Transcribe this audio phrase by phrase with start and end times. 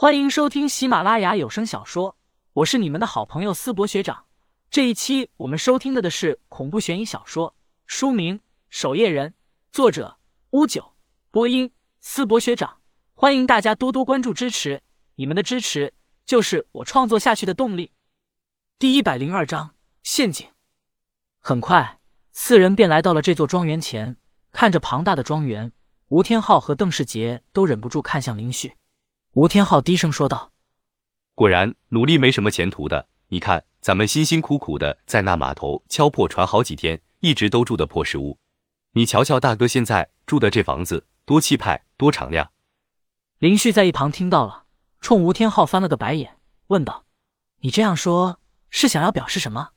[0.00, 2.16] 欢迎收听喜马拉雅有声小说，
[2.54, 4.24] 我是你们的好朋友思博学长。
[4.70, 8.38] 这一期我们收听的的是恐怖悬疑小说，书名
[8.70, 9.28] 《守夜人》，
[9.70, 10.16] 作者
[10.52, 10.94] 乌九，
[11.30, 12.78] 播音思博学长。
[13.12, 14.80] 欢迎大家多多关注支持，
[15.16, 15.92] 你们的支持
[16.24, 17.92] 就是我创作下去的动力。
[18.78, 20.48] 第一百零二章陷阱。
[21.40, 22.00] 很快，
[22.32, 24.16] 四人便来到了这座庄园前，
[24.50, 25.70] 看着庞大的庄园，
[26.08, 28.72] 吴天昊和邓世杰都忍不住看向林旭。
[29.34, 30.50] 吴天昊低声说道
[31.36, 33.06] ：“果然，努力没什么前途的。
[33.28, 38.40] 你看，咱们辛辛苦苦的在那码头敲破船好几天，一直都住的破石屋。
[38.94, 42.50] 你瞧瞧，大哥现在住的这房子，多气派，多敞亮。”
[43.38, 44.64] 林旭在一旁听到了，
[45.00, 47.04] 冲吴天昊翻了个白眼，问道
[47.62, 49.70] ：“你这样说，是想要表示什么？”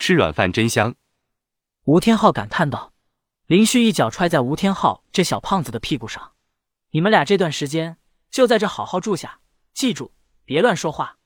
[0.00, 0.96] 吃软饭真香。
[1.84, 2.92] 吴天昊感叹道。
[3.46, 6.32] 林旭一脚踹在吴天昊这小胖子的屁股上
[6.90, 7.96] ：“你们俩这段时间……”
[8.30, 9.40] 就在这好好住下，
[9.72, 10.12] 记住
[10.44, 11.18] 别乱说话。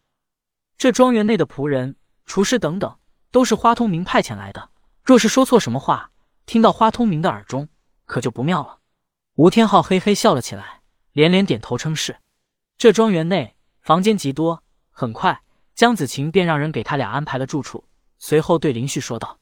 [0.78, 2.98] 这庄园内的仆人、厨师等等
[3.30, 4.70] 都是花通明派遣来的，
[5.04, 6.10] 若是说错什么话，
[6.46, 7.68] 听到花通明的耳中，
[8.04, 8.80] 可就不妙了。
[9.34, 12.18] 吴天昊嘿嘿笑了起来，连连点头称是。
[12.76, 15.42] 这庄园内房间极多，很快
[15.74, 17.84] 江子晴便让人给他俩安排了住处，
[18.18, 19.38] 随后对林旭说道：“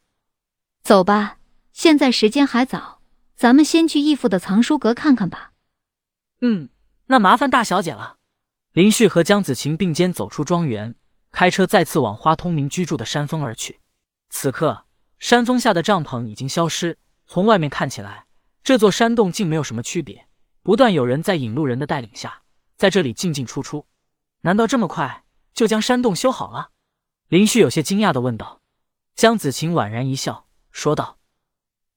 [0.82, 1.38] 走吧，
[1.72, 3.00] 现在时间还早，
[3.34, 5.52] 咱们先去义父的藏书阁看看吧。”
[6.42, 6.68] 嗯。
[7.10, 8.18] 那麻烦大小姐了。
[8.72, 10.94] 林旭和江子晴并肩走出庄园，
[11.32, 13.80] 开车再次往花通明居住的山峰而去。
[14.28, 14.84] 此刻，
[15.18, 18.26] 山峰下的帐篷已经消失，从外面看起来，
[18.62, 20.28] 这座山洞竟没有什么区别。
[20.62, 22.42] 不断有人在引路人的带领下，
[22.76, 23.86] 在这里进进出出。
[24.42, 26.68] 难道这么快就将山洞修好了？
[27.26, 28.60] 林旭有些惊讶的问道。
[29.16, 31.18] 江子晴宛然一笑，说道：“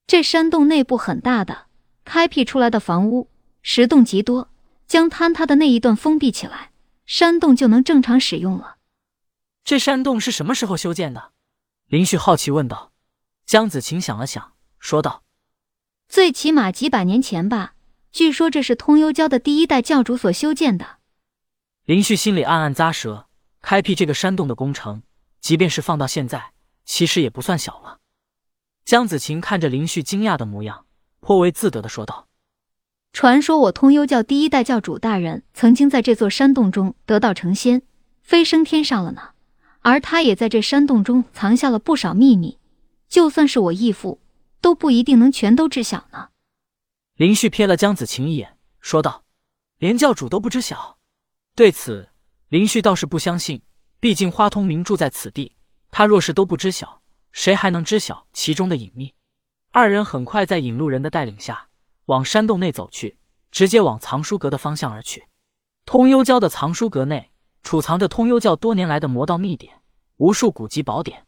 [0.08, 1.67] 这山洞内部很大的，
[2.03, 3.30] 开辟出来的房屋
[3.61, 4.50] 石洞极多。”
[4.94, 6.72] 将坍塌的那一段封闭起来，
[7.08, 8.77] 山洞就能正常使用了。
[9.63, 11.31] 这山洞是什么时候修建的？
[11.88, 12.91] 林旭好奇问道。
[13.44, 15.23] 江子晴想了想，说道
[16.08, 17.73] ：“最起码几百年前吧。
[18.11, 20.98] 据说这是通幽教的第一代教主所修建的。”
[21.86, 23.27] 林旭心里暗暗咂舌，
[23.64, 25.02] 开辟这个山洞的工程，
[25.39, 26.54] 即便是放到现在，
[26.86, 27.98] 其实也不算小了。
[28.86, 30.86] 江子晴看着林旭惊讶的模样，
[31.20, 32.27] 颇为自得的说道。
[33.13, 37.83] 传说我通幽教第一代教主大人曾经在这座山洞中得道成仙，
[38.23, 39.29] 飞升天上了呢。
[39.81, 42.57] 而他也在这山洞中藏下了不少秘密，
[43.07, 44.19] 就算是我义父，
[44.59, 46.29] 都不一定能全都知晓呢。
[47.15, 49.23] 林旭瞥了江子晴一眼，说道
[49.77, 50.97] ：“连教主都不知晓？”
[51.55, 52.09] 对此，
[52.49, 53.61] 林旭倒是不相信。
[53.99, 55.55] 毕竟花通明住在此地，
[55.91, 57.01] 他若是都不知晓，
[57.31, 59.13] 谁还能知晓其中的隐秘？
[59.71, 61.67] 二人很快在引路人的带领下。
[62.05, 63.17] 往山洞内走去，
[63.52, 65.27] 直接往藏书阁的方向而去。
[65.86, 67.31] 通幽教的藏书阁内
[67.61, 69.81] 储藏着通幽教多年来的魔道秘典，
[70.17, 71.25] 无数古籍宝典，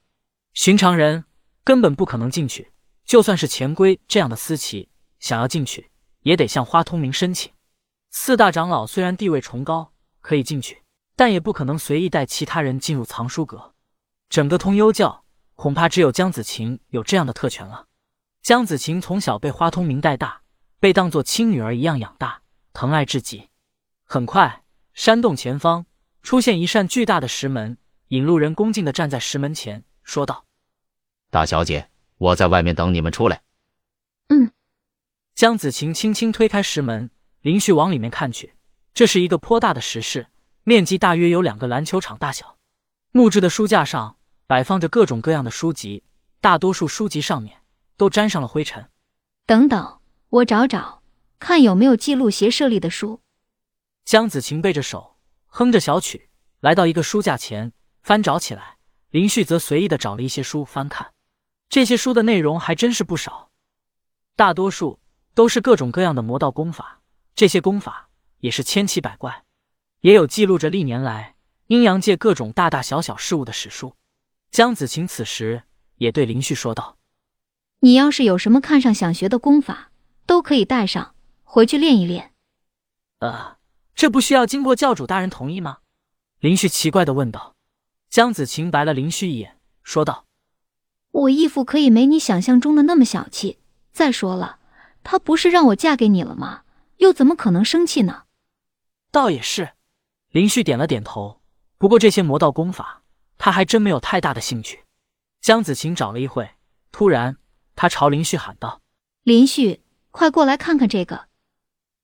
[0.53, 1.25] 寻常人
[1.63, 2.71] 根本不可能进去。
[3.05, 5.91] 就算是钱龟这样的私企，想要进去，
[6.21, 7.51] 也得向花通明申请。
[8.11, 9.91] 四大长老虽然地位崇高，
[10.21, 10.81] 可以进去，
[11.15, 13.73] 但也不可能随意带其他人进入藏书阁。
[14.29, 17.85] 整个通幽教，恐怕只有江子晴有这样的特权了。
[18.41, 20.41] 江子晴从小被花通明带大。
[20.85, 23.49] 被当作亲女儿一样养大，疼爱至极。
[24.03, 24.61] 很快，
[24.93, 25.87] 山洞前方
[26.21, 27.79] 出现一扇巨大的石门，
[28.09, 30.45] 引路人恭敬地站在石门前，说道
[31.31, 33.41] ：“大小姐，我在外面等你们出来。”
[34.29, 34.51] 嗯。
[35.33, 37.09] 江子晴轻轻推开石门，
[37.41, 38.53] 林旭往里面看去，
[38.93, 40.27] 这是一个颇大的石室，
[40.63, 42.59] 面积大约有两个篮球场大小。
[43.11, 46.03] 木质的书架上摆放着各种各样的书籍，
[46.39, 47.57] 大多数书籍上面
[47.97, 48.87] 都沾上了灰尘。
[49.47, 49.97] 等等。
[50.35, 51.01] 我找找，
[51.39, 53.21] 看有没有记录邪舍利的书。
[54.03, 55.15] 江子晴背着手，
[55.47, 56.29] 哼着小曲，
[56.59, 58.75] 来到一个书架前，翻找起来。
[59.11, 61.13] 林旭则随意的找了一些书翻看，
[61.69, 63.49] 这些书的内容还真是不少，
[64.35, 64.99] 大多数
[65.33, 66.99] 都是各种各样的魔道功法，
[67.33, 68.09] 这些功法
[68.39, 69.45] 也是千奇百怪，
[70.01, 71.35] 也有记录着历年来
[71.67, 73.95] 阴阳界各种大大小小事物的史书。
[74.51, 75.63] 江子晴此时
[75.95, 76.97] 也对林旭说道
[77.79, 79.91] ：“你要是有什么看上想学的功法。”
[80.25, 82.33] 都可以带上回去练一练。
[83.19, 83.57] 呃，
[83.95, 85.79] 这不需要经过教主大人同意吗？
[86.39, 87.55] 林旭奇怪的问道。
[88.09, 90.25] 江子晴白了林旭一眼，说道
[91.11, 93.59] ：“我义父可以没你想象中的那么小气。
[93.91, 94.59] 再说了，
[95.03, 96.63] 他不是让我嫁给你了吗？
[96.97, 98.23] 又怎么可能生气呢？”
[99.11, 99.73] 倒也是。
[100.31, 101.41] 林旭点了点头。
[101.77, 103.03] 不过这些魔道功法，
[103.37, 104.85] 他还真没有太大的兴趣。
[105.41, 106.49] 江子晴找了一会，
[106.91, 107.37] 突然
[107.75, 108.81] 他朝林旭喊道
[109.23, 109.81] ：“林旭。”
[110.15, 111.27] 快过来看看这个！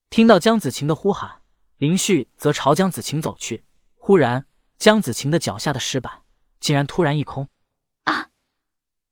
[0.10, 1.44] 听到江子晴的呼喊，
[1.78, 3.63] 林旭则朝江子晴走去。
[3.96, 4.46] 忽然，
[4.78, 6.24] 江子晴的脚下的石板
[6.60, 7.48] 竟然突然一空。
[8.04, 8.28] 啊！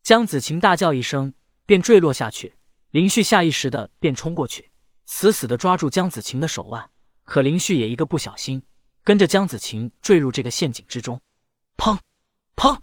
[0.03, 1.33] 江子晴大叫一声，
[1.65, 2.57] 便坠落下去。
[2.89, 4.69] 林旭下意识的便冲过去，
[5.05, 6.89] 死死的抓住江子晴的手腕。
[7.23, 8.61] 可林旭也一个不小心，
[9.05, 11.21] 跟着江子晴坠入这个陷阱之中。
[11.77, 11.97] 砰！
[12.57, 12.77] 砰！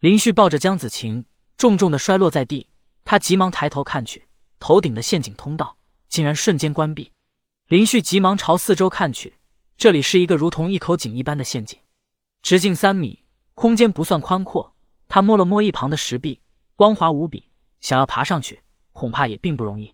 [0.00, 1.24] 林旭抱着江子晴，
[1.56, 2.68] 重重的摔落在地。
[3.04, 4.26] 他急忙抬头看去，
[4.62, 5.76] 头顶的陷阱通道
[6.08, 7.10] 竟然瞬间关闭。
[7.66, 9.34] 林旭急忙朝四周看去，
[9.76, 11.80] 这里是一个如同一口井一般的陷阱，
[12.42, 13.24] 直径三米，
[13.54, 14.76] 空间不算宽阔。
[15.08, 16.40] 他摸了摸一旁的石壁，
[16.76, 17.50] 光滑无比，
[17.80, 18.62] 想要爬上去，
[18.92, 19.92] 恐怕也并不容易。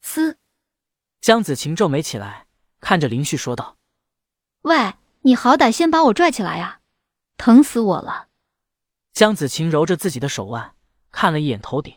[0.00, 0.38] 嘶！
[1.20, 2.46] 江子晴皱眉起来，
[2.78, 3.78] 看着林旭说道
[4.62, 6.78] ：“喂，你好歹先把我拽起来呀，
[7.36, 8.28] 疼死我了！”
[9.12, 10.76] 江子晴揉着自己的手腕，
[11.10, 11.92] 看了一眼头顶。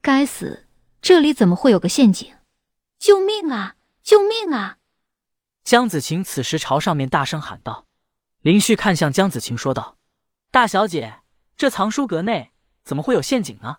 [0.00, 0.63] 该死，
[1.04, 2.32] 这里怎么会有个陷阱？
[2.98, 3.76] 救命啊！
[4.02, 4.78] 救命啊！
[5.62, 7.84] 江子晴此时朝上面大声喊道。
[8.40, 9.98] 林旭看向江子晴说道
[10.50, 11.20] ：“大小姐，
[11.58, 12.52] 这藏书阁内
[12.84, 13.76] 怎么会有陷阱呢？”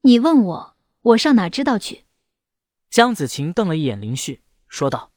[0.00, 2.06] 你问我，我上哪知道去？
[2.88, 5.12] 江子晴瞪了一眼林旭，说道：“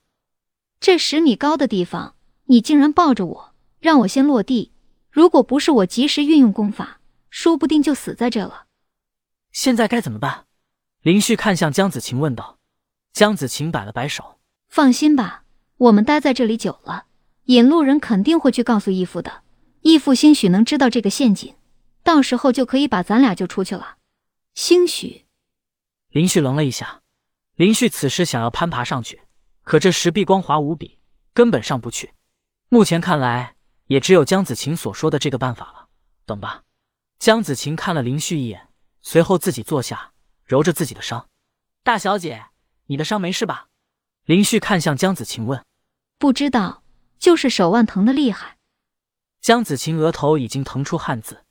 [0.82, 2.18] 这十米高的地方，
[2.48, 4.74] 你竟然抱着我，让我先落地。
[5.10, 7.00] 如果不是我及时运用功法，
[7.30, 8.66] 说不定就死在这了。”
[9.54, 10.48] 现在该怎么办？
[11.04, 12.60] 林旭看向江子晴问道。
[13.12, 14.40] 江子晴摆了摆手
[14.70, 15.44] ：“放心吧，
[15.76, 17.08] 我们待在这里久了，
[17.44, 19.44] 引路人肯定会去告诉义父的。
[19.82, 21.56] 义父兴许能知道这个陷阱，
[22.04, 23.98] 到时候就可以把咱俩救出去了。
[24.56, 25.26] 兴许。”
[26.10, 27.02] 林旭愣了一下。
[27.56, 29.24] 林旭此时想要攀爬上去，
[29.64, 31.00] 可这石壁光滑无比，
[31.34, 32.14] 根本上不去。
[32.70, 33.56] 目前看来，
[33.88, 35.90] 也只有江子晴所说的这个办法了。
[36.26, 36.64] 等吧。
[37.20, 38.70] 江子晴看了林旭一眼。
[39.02, 40.13] 随后自己坐下，
[40.46, 41.28] 揉着自己的伤。
[41.84, 42.46] 大小姐，
[42.86, 43.68] 你的伤没事吧？
[44.26, 45.64] 林旭看向江子晴问。
[46.18, 46.84] 不知道，
[47.20, 48.58] 就是手腕疼的厉害。
[49.42, 51.43] 江子晴额头已经疼出汗渍，